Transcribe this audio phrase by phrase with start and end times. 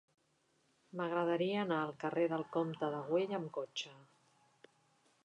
[1.01, 3.93] M'agradaria anar al carrer del Comte de Güell amb cotxe.